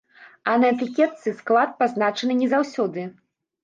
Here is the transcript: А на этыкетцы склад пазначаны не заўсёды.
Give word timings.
А 0.51 0.55
на 0.61 0.65
этыкетцы 0.71 1.35
склад 1.43 1.79
пазначаны 1.85 2.43
не 2.43 2.53
заўсёды. 2.59 3.11